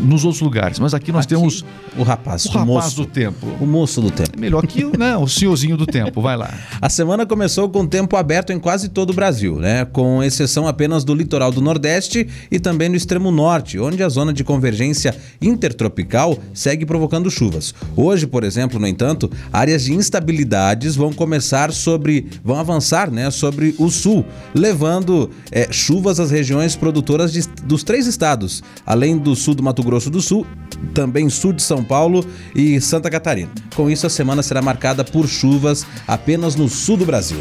nos 0.00 0.24
outros 0.26 0.42
lugares, 0.42 0.78
mas 0.78 0.92
aqui 0.92 1.10
nós 1.10 1.24
Aqui, 1.24 1.34
temos 1.34 1.64
o 1.96 2.02
rapaz, 2.02 2.44
o 2.44 2.48
rapaz 2.50 2.66
moço. 2.66 2.96
do 2.96 3.06
tempo. 3.06 3.46
O 3.58 3.66
moço 3.66 4.02
do 4.02 4.10
tempo. 4.10 4.38
Melhor 4.38 4.66
que 4.66 4.84
o, 4.84 4.92
né, 4.96 5.16
o 5.16 5.26
senhorzinho 5.26 5.74
do 5.76 5.86
tempo, 5.86 6.20
vai 6.20 6.36
lá. 6.36 6.52
A 6.82 6.90
semana 6.90 7.24
começou 7.24 7.66
com 7.70 7.86
tempo 7.86 8.14
aberto 8.16 8.52
em 8.52 8.58
quase 8.58 8.90
todo 8.90 9.10
o 9.10 9.14
Brasil, 9.14 9.56
né? 9.56 9.86
Com 9.86 10.22
exceção 10.22 10.68
apenas 10.68 11.02
do 11.02 11.14
litoral 11.14 11.50
do 11.50 11.62
Nordeste 11.62 12.28
e 12.50 12.60
também 12.60 12.90
no 12.90 12.94
extremo 12.96 13.30
norte, 13.30 13.78
onde 13.78 14.02
a 14.02 14.08
zona 14.10 14.34
de 14.34 14.44
convergência 14.44 15.16
intertropical 15.40 16.38
segue 16.52 16.84
provocando 16.84 17.30
chuvas. 17.30 17.74
Hoje, 17.96 18.26
por 18.26 18.44
exemplo, 18.44 18.78
no 18.78 18.86
entanto, 18.86 19.30
áreas 19.50 19.84
de 19.84 19.94
instabilidades 19.94 20.89
vão 20.96 21.12
começar 21.12 21.72
sobre, 21.72 22.26
vão 22.44 22.58
avançar, 22.58 23.10
né, 23.10 23.30
sobre 23.30 23.74
o 23.78 23.88
sul, 23.90 24.24
levando 24.54 25.30
eh, 25.50 25.68
chuvas 25.70 26.18
às 26.20 26.30
regiões 26.30 26.76
produtoras 26.76 27.32
de- 27.32 27.46
dos 27.64 27.82
três 27.82 28.06
estados, 28.06 28.62
além 28.86 29.16
do 29.18 29.34
sul 29.36 29.54
do 29.54 29.62
Mato 29.62 29.82
Grosso 29.82 30.10
do 30.10 30.20
Sul, 30.20 30.46
também 30.94 31.28
sul 31.28 31.52
de 31.52 31.62
São 31.62 31.82
Paulo 31.84 32.24
e 32.54 32.80
Santa 32.80 33.10
Catarina. 33.10 33.50
Com 33.74 33.90
isso, 33.90 34.06
a 34.06 34.10
semana 34.10 34.42
será 34.42 34.62
marcada 34.62 35.04
por 35.04 35.28
chuvas 35.28 35.84
apenas 36.06 36.54
no 36.56 36.68
sul 36.68 36.96
do 36.96 37.04
Brasil. 37.04 37.40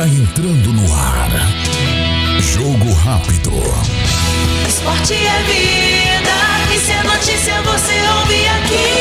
Está 0.00 0.14
entrando 0.14 0.72
no 0.72 0.94
ar. 0.94 1.28
Jogo 2.40 2.90
rápido. 2.94 3.52
Esporte 4.66 5.12
é 5.12 5.42
vida. 5.42 6.74
E 6.74 6.78
se 6.78 6.92
é 6.92 7.02
notícia, 7.02 7.60
você 7.60 8.00
ouve 8.18 8.48
aqui. 8.48 8.99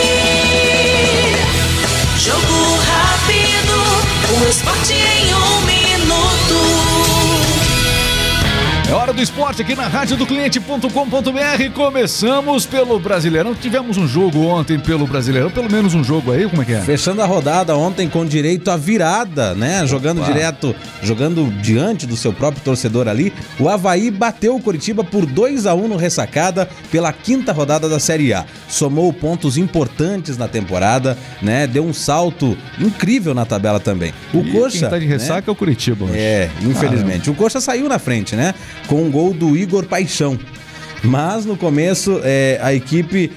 Do 9.19 9.23
esporte 9.23 9.61
aqui 9.61 9.75
na 9.75 9.85
radiodocliente.com.br. 9.85 11.73
Começamos 11.75 12.65
pelo 12.65 12.97
Brasileirão. 13.01 13.53
Tivemos 13.53 13.97
um 13.97 14.07
jogo 14.07 14.45
ontem 14.45 14.79
pelo 14.79 15.05
Brasileirão, 15.05 15.51
pelo 15.51 15.69
menos 15.69 15.93
um 15.93 16.01
jogo 16.01 16.31
aí, 16.31 16.47
como 16.47 16.61
é 16.61 16.65
que 16.65 16.71
é? 16.71 16.79
Fechando 16.79 17.21
a 17.21 17.25
rodada 17.25 17.75
ontem 17.75 18.07
com 18.07 18.25
direito 18.25 18.71
à 18.71 18.77
virada, 18.77 19.53
né? 19.55 19.85
Jogando 19.85 20.23
direto, 20.23 20.73
jogando 21.03 21.51
diante 21.61 22.07
do 22.07 22.15
seu 22.15 22.31
próprio 22.31 22.63
torcedor 22.63 23.09
ali, 23.09 23.33
o 23.59 23.67
Havaí 23.67 24.09
bateu 24.09 24.55
o 24.55 24.61
Curitiba 24.61 25.03
por 25.03 25.25
2 25.25 25.65
a 25.65 25.75
1 25.75 25.89
no 25.89 25.97
ressacada 25.97 26.69
pela 26.89 27.11
quinta 27.11 27.51
rodada 27.51 27.89
da 27.89 27.99
Série 27.99 28.33
A. 28.33 28.45
Somou 28.69 29.11
pontos 29.11 29.57
importantes 29.57 30.37
na 30.37 30.47
temporada, 30.47 31.17
né? 31.41 31.67
Deu 31.67 31.83
um 31.83 31.93
salto 31.93 32.57
incrível 32.79 33.33
na 33.33 33.43
tabela 33.43 33.81
também. 33.81 34.13
O 34.33 34.39
E 34.39 34.51
Coxa. 34.53 34.79
Quem 34.79 34.89
tá 34.89 34.97
de 34.97 35.07
né? 35.07 35.11
ressaca 35.11 35.49
é 35.49 35.51
o 35.51 35.55
Curitiba. 35.55 36.05
hoje. 36.05 36.17
É, 36.17 36.49
infelizmente. 36.61 37.29
O 37.29 37.35
Coxa 37.35 37.59
saiu 37.59 37.89
na 37.89 37.99
frente, 37.99 38.33
né? 38.33 38.53
Com 38.87 39.08
gol 39.09 39.33
do 39.33 39.57
Igor 39.57 39.85
Paixão. 39.85 40.37
Mas 41.03 41.45
no 41.45 41.55
começo, 41.55 42.19
é, 42.23 42.59
a 42.61 42.73
equipe 42.73 43.31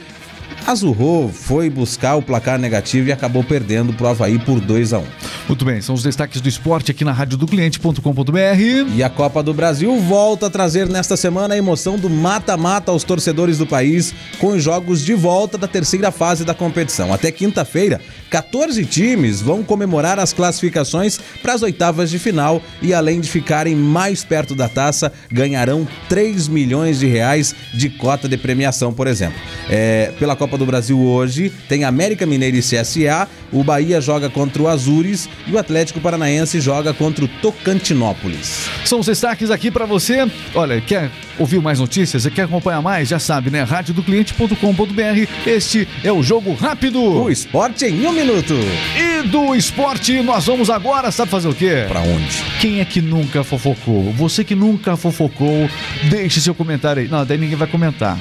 azurrou, 0.66 1.28
foi 1.28 1.68
buscar 1.68 2.16
o 2.16 2.22
placar 2.22 2.58
negativo 2.58 3.08
e 3.08 3.12
acabou 3.12 3.42
perdendo 3.42 3.92
pro 3.92 4.06
Havaí 4.06 4.38
por 4.38 4.60
2 4.60 4.92
a 4.92 4.98
1 4.98 5.04
Muito 5.48 5.64
bem, 5.64 5.80
são 5.80 5.94
os 5.94 6.02
destaques 6.02 6.40
do 6.40 6.48
esporte 6.48 6.90
aqui 6.90 7.04
na 7.04 7.12
radiodocliente.com.br. 7.12 8.92
E 8.94 9.02
a 9.02 9.10
Copa 9.10 9.42
do 9.42 9.52
Brasil 9.52 9.98
volta 10.00 10.46
a 10.46 10.50
trazer 10.50 10.88
nesta 10.88 11.16
semana 11.16 11.54
a 11.54 11.58
emoção 11.58 11.98
do 11.98 12.08
mata-mata 12.08 12.90
aos 12.90 13.04
torcedores 13.04 13.58
do 13.58 13.66
país, 13.66 14.14
com 14.38 14.48
os 14.48 14.62
jogos 14.62 15.02
de 15.04 15.14
volta 15.14 15.58
da 15.58 15.66
terceira 15.66 16.10
fase 16.10 16.44
da 16.44 16.54
competição. 16.54 17.12
Até 17.12 17.30
quinta-feira, 17.30 18.00
14 18.30 18.84
times 18.86 19.40
vão 19.40 19.62
comemorar 19.62 20.18
as 20.18 20.32
classificações 20.32 21.18
para 21.42 21.54
as 21.54 21.62
oitavas 21.62 22.10
de 22.10 22.18
final 22.18 22.62
e, 22.80 22.94
além 22.94 23.20
de 23.20 23.28
ficarem 23.28 23.74
mais 23.74 24.24
perto 24.24 24.54
da 24.54 24.68
taça, 24.68 25.12
ganharão 25.30 25.86
3 26.08 26.48
milhões 26.48 26.98
de 26.98 27.06
reais 27.06 27.54
de 27.74 27.90
cota 27.90 28.28
de 28.28 28.36
premiação, 28.36 28.92
por 28.92 29.06
exemplo. 29.06 29.38
É, 29.68 30.12
pela 30.18 30.36
Copa 30.36 30.51
Copa 30.52 30.58
do 30.58 30.66
Brasil 30.66 31.00
hoje. 31.00 31.50
Tem 31.66 31.84
América 31.84 32.26
Mineiro 32.26 32.58
e 32.58 32.60
CSA. 32.60 33.26
O 33.50 33.64
Bahia 33.64 34.02
joga 34.02 34.28
contra 34.28 34.62
o 34.62 34.68
Azures 34.68 35.28
e 35.46 35.52
o 35.52 35.58
Atlético 35.58 35.98
Paranaense 35.98 36.60
joga 36.60 36.92
contra 36.92 37.24
o 37.24 37.28
Tocantinópolis. 37.28 38.68
São 38.84 39.00
os 39.00 39.06
destaques 39.06 39.50
aqui 39.50 39.70
pra 39.70 39.86
você. 39.86 40.30
Olha, 40.54 40.78
quer 40.80 41.10
ouvir 41.38 41.60
mais 41.60 41.78
notícias? 41.80 42.26
Quer 42.26 42.42
acompanhar 42.42 42.82
mais? 42.82 43.08
Já 43.08 43.18
sabe, 43.18 43.50
né? 43.50 43.62
radiodocliente.com.br. 43.62 45.28
Este 45.46 45.88
é 46.04 46.12
o 46.12 46.22
Jogo 46.22 46.52
Rápido. 46.52 47.00
O 47.00 47.30
esporte 47.30 47.86
em 47.86 48.06
um 48.06 48.12
minuto. 48.12 48.54
E 48.98 49.26
do 49.28 49.54
esporte, 49.54 50.20
nós 50.22 50.44
vamos 50.44 50.68
agora, 50.68 51.10
sabe 51.10 51.30
fazer 51.30 51.48
o 51.48 51.54
quê? 51.54 51.86
Pra 51.88 52.00
onde? 52.00 52.42
Quem 52.60 52.80
é 52.80 52.84
que 52.84 53.00
nunca 53.00 53.42
fofocou? 53.42 54.12
Você 54.12 54.44
que 54.44 54.54
nunca 54.54 54.96
fofocou, 54.96 55.68
deixe 56.10 56.40
seu 56.40 56.54
comentário 56.54 57.02
aí. 57.02 57.08
Não, 57.08 57.24
daí 57.24 57.38
ninguém 57.38 57.56
vai 57.56 57.68
comentar. 57.68 58.18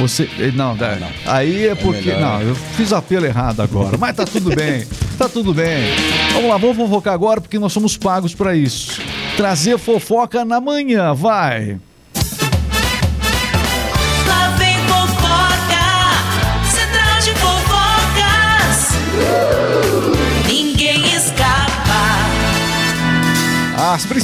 Você. 0.00 0.28
eh, 0.38 0.50
Não, 0.54 0.74
da- 0.76 0.96
não. 0.96 1.08
aí 1.26 1.66
é 1.68 1.74
porque. 1.74 2.10
melhor. 2.12 2.20
não, 2.40 2.42
eu 2.42 2.54
fiz 2.54 2.92
apelo 2.92 3.26
errado 3.26 3.60
agora. 3.60 3.96
Mas 3.98 4.16
tá 4.16 4.24
tudo 4.24 4.54
bem. 4.54 4.86
Tá 5.18 5.28
tudo 5.28 5.52
bem. 5.54 5.82
Vamos 6.32 6.48
lá, 6.50 6.56
vamos 6.56 6.76
fofocar 6.76 7.12
agora 7.14 7.40
porque 7.40 7.58
nós 7.58 7.72
somos 7.72 7.96
pagos 7.96 8.34
pra 8.34 8.56
isso. 8.56 9.00
Trazer 9.36 9.78
fofoca 9.78 10.44
na 10.44 10.60
manhã, 10.60 11.12
vai. 11.14 11.78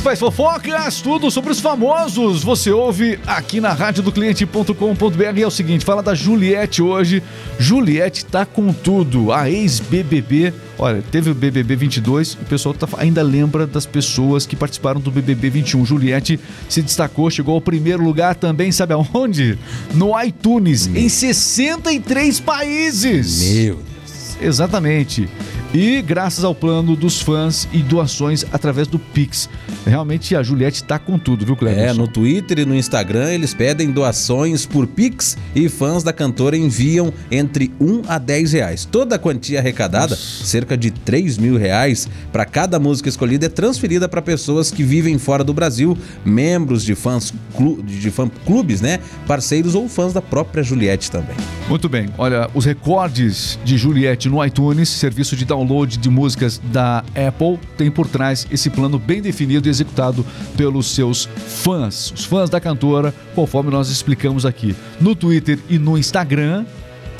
Principais 0.06 0.20
fofocas, 0.20 1.00
tudo 1.00 1.32
sobre 1.32 1.50
os 1.50 1.58
famosos. 1.58 2.44
Você 2.44 2.70
ouve 2.70 3.18
aqui 3.26 3.60
na 3.60 3.72
rádio 3.72 4.04
do 4.04 4.12
cliente.com.br. 4.12 5.40
É 5.40 5.44
o 5.46 5.50
seguinte, 5.50 5.84
fala 5.84 6.00
da 6.00 6.14
Juliette 6.14 6.80
hoje. 6.80 7.20
Juliette 7.58 8.24
tá 8.24 8.46
com 8.46 8.72
tudo. 8.72 9.32
A 9.32 9.50
ex-BBB, 9.50 10.54
olha, 10.78 11.02
teve 11.10 11.30
o 11.30 11.34
BBB 11.34 11.74
22, 11.74 12.34
o 12.34 12.44
pessoal 12.44 12.72
tá- 12.72 12.86
ainda 12.98 13.20
lembra 13.20 13.66
das 13.66 13.84
pessoas 13.84 14.46
que 14.46 14.54
participaram 14.54 15.00
do 15.00 15.10
BBB 15.10 15.50
21. 15.50 15.84
Juliette 15.84 16.38
se 16.68 16.82
destacou, 16.82 17.28
chegou 17.28 17.56
ao 17.56 17.60
primeiro 17.60 18.04
lugar 18.04 18.36
também, 18.36 18.70
sabe 18.70 18.94
aonde? 18.94 19.58
No 19.92 20.12
iTunes, 20.22 20.86
em 20.86 21.08
63 21.08 22.38
países. 22.38 23.42
Meu 23.52 23.95
Exatamente. 24.40 25.28
E 25.74 26.00
graças 26.00 26.44
ao 26.44 26.54
plano 26.54 26.96
dos 26.96 27.20
fãs 27.20 27.68
e 27.72 27.78
doações 27.82 28.44
através 28.52 28.86
do 28.88 28.98
Pix. 28.98 29.48
Realmente 29.84 30.34
a 30.34 30.42
Juliette 30.42 30.82
tá 30.84 30.98
com 30.98 31.18
tudo, 31.18 31.44
viu, 31.44 31.56
Cleber? 31.56 31.78
É, 31.88 31.92
no 31.92 32.08
Twitter 32.08 32.60
e 32.60 32.64
no 32.64 32.74
Instagram 32.74 33.30
eles 33.32 33.52
pedem 33.52 33.90
doações 33.90 34.64
por 34.64 34.86
Pix 34.86 35.36
e 35.54 35.68
fãs 35.68 36.02
da 36.02 36.12
cantora 36.12 36.56
enviam 36.56 37.12
entre 37.30 37.72
1 37.80 38.02
a 38.08 38.16
10 38.18 38.52
reais. 38.52 38.84
Toda 38.90 39.16
a 39.16 39.18
quantia 39.18 39.58
arrecadada, 39.58 40.16
cerca 40.16 40.76
de 40.76 40.90
3 40.90 41.36
mil 41.36 41.58
reais, 41.58 42.08
para 42.32 42.44
cada 42.46 42.78
música 42.78 43.08
escolhida 43.08 43.46
é 43.46 43.48
transferida 43.50 44.08
para 44.08 44.22
pessoas 44.22 44.70
que 44.70 44.82
vivem 44.82 45.18
fora 45.18 45.42
do 45.44 45.52
Brasil, 45.52 45.96
membros 46.24 46.84
de 46.84 46.94
fãs 46.94 47.34
clu- 47.54 47.82
de 47.82 48.10
fã 48.10 48.30
clubes, 48.46 48.80
né? 48.80 48.98
Parceiros 49.26 49.74
ou 49.74 49.88
fãs 49.88 50.12
da 50.12 50.22
própria 50.22 50.62
Juliette 50.62 51.10
também. 51.10 51.36
Muito 51.68 51.88
bem. 51.88 52.08
Olha, 52.16 52.48
os 52.54 52.64
recordes 52.64 53.58
de 53.64 53.76
Juliette 53.76 54.25
no 54.28 54.44
iTunes, 54.44 54.88
serviço 54.88 55.36
de 55.36 55.44
download 55.44 55.96
de 55.96 56.08
músicas 56.08 56.60
da 56.72 57.04
Apple, 57.14 57.58
tem 57.76 57.90
por 57.90 58.06
trás 58.06 58.46
esse 58.50 58.70
plano 58.70 58.98
bem 58.98 59.20
definido 59.20 59.68
e 59.68 59.70
executado 59.70 60.24
pelos 60.56 60.86
seus 60.86 61.24
fãs, 61.24 62.12
os 62.12 62.24
fãs 62.24 62.50
da 62.50 62.60
cantora, 62.60 63.14
conforme 63.34 63.70
nós 63.70 63.90
explicamos 63.90 64.46
aqui. 64.46 64.74
No 65.00 65.14
Twitter 65.14 65.58
e 65.68 65.78
no 65.78 65.96
Instagram, 65.98 66.64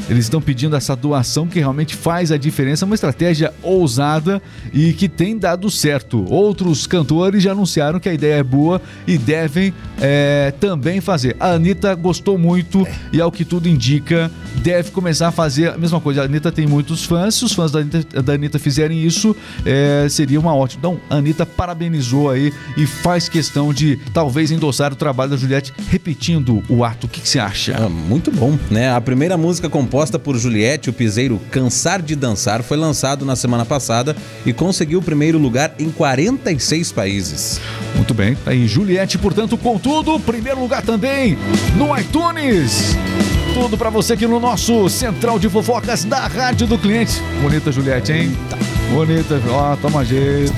eles 0.08 0.24
estão 0.24 0.40
pedindo 0.40 0.76
essa 0.76 0.94
doação 0.94 1.46
que 1.46 1.58
realmente 1.58 1.94
faz 1.94 2.30
a 2.30 2.36
diferença, 2.36 2.84
uma 2.84 2.94
estratégia 2.94 3.52
ousada 3.62 4.40
e 4.72 4.92
que 4.92 5.08
tem 5.08 5.36
dado 5.36 5.70
certo. 5.70 6.24
Outros 6.32 6.86
cantores 6.86 7.42
já 7.42 7.52
anunciaram 7.52 7.98
que 7.98 8.08
a 8.08 8.14
ideia 8.14 8.34
é 8.34 8.42
boa 8.42 8.80
e 9.06 9.18
devem 9.18 9.72
é, 10.00 10.52
também 10.60 11.00
fazer. 11.00 11.36
A 11.40 11.52
Anitta 11.52 11.94
gostou 11.94 12.38
muito 12.38 12.86
e, 13.12 13.20
ao 13.20 13.32
que 13.32 13.44
tudo 13.44 13.68
indica, 13.68 14.30
deve 14.62 14.90
começar 14.90 15.28
a 15.28 15.32
fazer 15.32 15.70
a 15.70 15.78
mesma 15.78 16.00
coisa. 16.00 16.22
A 16.22 16.24
Anitta 16.24 16.52
tem 16.52 16.66
muitos 16.66 17.04
fãs, 17.04 17.34
se 17.34 17.44
os 17.44 17.52
fãs 17.52 17.70
da 17.72 17.80
Anitta, 17.80 18.22
da 18.22 18.32
Anitta 18.32 18.58
fizerem 18.58 19.02
isso, 19.02 19.34
é, 19.64 20.06
seria 20.08 20.38
uma 20.38 20.54
ótima. 20.54 20.78
Então, 20.78 21.00
a 21.10 21.16
Anitta 21.16 21.44
parabenizou 21.44 22.30
aí 22.30 22.52
e 22.76 22.86
faz 22.86 23.28
questão 23.28 23.72
de 23.72 23.98
talvez 24.12 24.50
endossar 24.50 24.92
o 24.92 24.96
trabalho 24.96 25.30
da 25.30 25.36
Juliette 25.36 25.72
repetindo 25.88 26.62
o 26.68 26.84
ato. 26.84 27.06
O 27.06 27.08
que, 27.08 27.26
você 27.26 27.38
acha? 27.38 27.76
Ah, 27.76 27.88
muito 27.88 28.30
bom, 28.30 28.58
né? 28.70 28.92
A 28.92 29.00
primeira 29.00 29.36
música 29.36 29.68
composta 29.86 30.18
por 30.18 30.36
Juliette, 30.36 30.90
o 30.90 30.92
piseiro 30.92 31.40
Cansar 31.48 32.02
de 32.02 32.16
Dançar, 32.16 32.60
foi 32.64 32.76
lançado 32.76 33.24
na 33.24 33.36
semana 33.36 33.64
passada 33.64 34.16
e 34.44 34.52
conseguiu 34.52 34.98
o 34.98 35.02
primeiro 35.02 35.38
lugar 35.38 35.72
em 35.78 35.92
46 35.92 36.90
países. 36.90 37.60
Muito 37.94 38.12
bem, 38.12 38.34
tá 38.34 38.50
aí 38.50 38.66
Juliette, 38.66 39.16
portanto, 39.16 39.56
com 39.56 39.78
tudo, 39.78 40.18
primeiro 40.18 40.58
lugar 40.58 40.82
também 40.82 41.38
no 41.76 41.96
iTunes. 41.96 42.96
Tudo 43.54 43.78
pra 43.78 43.88
você 43.88 44.14
aqui 44.14 44.26
no 44.26 44.40
nosso 44.40 44.88
Central 44.88 45.38
de 45.38 45.48
Fofocas 45.48 46.04
da 46.04 46.26
Rádio 46.26 46.66
do 46.66 46.76
Cliente. 46.76 47.22
Bonita 47.40 47.70
Juliette, 47.70 48.10
hein? 48.10 48.36
Bonita, 48.92 49.40
ó, 49.48 49.76
toma 49.76 50.04
jeito, 50.04 50.52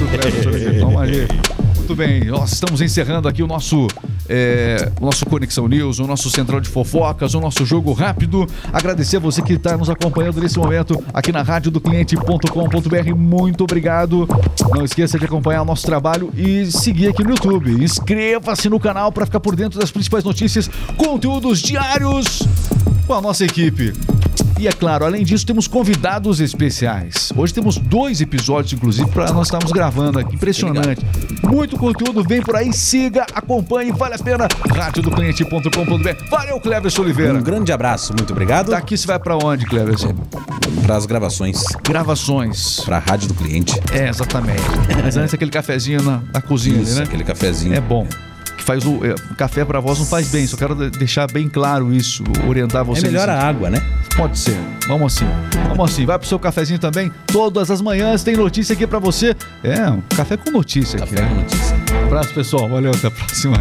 toma 0.81 1.05
jeito. 1.07 1.35
Muito 1.77 1.95
bem, 1.95 2.25
nós 2.25 2.55
estamos 2.55 2.81
encerrando 2.81 3.29
aqui 3.29 3.43
o 3.43 3.47
nosso, 3.47 3.89
é, 4.29 4.91
nosso 5.01 5.25
Conexão 5.27 5.67
News, 5.67 5.99
o 5.99 6.07
nosso 6.07 6.31
Central 6.31 6.61
de 6.61 6.69
Fofocas, 6.69 7.35
o 7.35 7.41
nosso 7.41 7.65
Jogo 7.65 7.93
Rápido. 7.93 8.47
Agradecer 8.73 9.17
a 9.17 9.21
você 9.21 9.43
que 9.43 9.55
está 9.55 9.77
nos 9.77 9.89
acompanhando 9.89 10.41
nesse 10.41 10.59
momento 10.59 11.03
aqui 11.13 11.33
na 11.33 11.43
rádio 11.43 11.71
do 11.71 11.81
cliente.com.br. 11.81 13.15
Muito 13.17 13.65
obrigado. 13.65 14.29
Não 14.75 14.85
esqueça 14.85 15.19
de 15.19 15.25
acompanhar 15.25 15.63
o 15.63 15.65
nosso 15.65 15.87
trabalho 15.87 16.31
e 16.37 16.67
seguir 16.67 17.09
aqui 17.09 17.23
no 17.25 17.31
YouTube. 17.31 17.83
Inscreva-se 17.83 18.69
no 18.69 18.79
canal 18.79 19.11
para 19.11 19.27
ficar 19.27 19.41
por 19.41 19.57
dentro 19.57 19.79
das 19.79 19.91
principais 19.91 20.25
notícias, 20.25 20.69
conteúdos 20.97 21.61
diários 21.61 22.47
com 23.07 23.15
a 23.15 23.21
nossa 23.21 23.45
equipe. 23.45 23.95
E 24.59 24.67
é 24.67 24.73
claro, 24.73 25.05
além 25.05 25.25
disso, 25.25 25.47
temos 25.47 25.69
convidados 25.69 26.41
especiais. 26.41 27.33
Hoje 27.37 27.55
temos 27.55 27.79
dois 27.79 28.21
episódios, 28.21 28.73
inclusive, 28.73 29.09
para 29.11 29.33
nós 29.33 29.47
estarmos 29.47 29.71
gravando 29.71 30.19
aqui. 30.19 30.35
Impressionante. 30.35 31.01
Muito 31.45 31.77
conteúdo 31.77 32.25
vem 32.25 32.43
por 32.43 32.57
aí. 32.57 32.73
Siga, 32.73 33.25
acompanhe, 33.33 33.93
vale 33.93 34.17
a 34.17 34.19
pena. 34.19 34.49
Radiodocliente.com.br. 34.69 36.29
Valeu, 36.29 36.61
Cleverson 36.61 37.03
Oliveira. 37.03 37.35
Um 37.39 37.43
grande 37.43 37.71
abraço, 37.71 38.13
muito 38.19 38.33
obrigado. 38.33 38.73
Daqui 38.73 38.97
você 38.99 39.07
vai 39.07 39.21
para 39.21 39.37
onde, 39.37 39.65
Cleverson? 39.65 40.13
Para 40.83 40.97
as 40.97 41.07
gravações, 41.07 41.63
Gravações. 41.85 42.81
para 42.81 42.97
a 42.97 43.01
rádio 43.01 43.29
do 43.29 43.35
cliente. 43.35 43.79
É, 43.93 44.09
exatamente. 44.09 44.63
Mas 45.05 45.17
antes 45.17 45.33
aquele 45.35 45.53
cafezinho 45.53 46.03
na, 46.03 46.21
na 46.35 46.41
cozinha 46.41 46.81
Isso, 46.81 46.93
ali, 46.93 47.01
né? 47.01 47.05
aquele 47.07 47.23
cafezinho. 47.23 47.75
É 47.75 47.81
bom. 47.81 48.07
Que 48.59 48.65
faz 48.65 48.85
o, 48.85 49.01
é, 49.05 49.15
café 49.37 49.65
para 49.65 49.81
voz 49.81 49.99
não 49.99 50.05
faz 50.05 50.29
bem. 50.29 50.47
Só 50.47 50.57
quero 50.57 50.75
de- 50.75 50.91
deixar 50.99 51.31
bem 51.31 51.49
claro 51.49 51.93
isso, 51.93 52.23
orientar 52.47 52.83
É 52.83 52.85
vocês. 52.85 53.05
melhor 53.05 53.29
a 53.29 53.41
água, 53.41 53.71
né? 53.71 53.81
Pode 54.17 54.37
ser. 54.39 54.59
Vamos 54.87 55.15
assim. 55.17 55.27
Vamos 55.69 55.91
assim. 55.91 56.05
Vai 56.05 56.19
pro 56.19 56.27
seu 56.29 56.39
cafezinho 56.39 56.79
também. 56.79 57.11
Todas 57.29 57.71
as 57.71 57.81
manhãs 57.81 58.23
tem 58.25 58.37
notícia 58.37 58.73
aqui 58.75 58.87
pra 58.87 58.99
você. 58.99 59.35
É, 59.63 59.89
um 59.89 60.01
café 60.15 60.37
com 60.37 60.51
notícia 60.51 60.99
aqui, 61.01 61.15
Café 61.15 61.23
né? 61.23 61.29
com 61.29 61.41
notícia. 61.41 61.77
Abraço, 62.05 62.35
pessoal. 62.35 62.69
Valeu, 62.69 62.91
até 62.91 63.07
a 63.07 63.11
próxima. 63.11 63.57